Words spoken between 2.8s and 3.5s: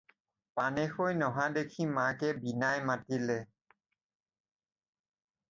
মাতিলে।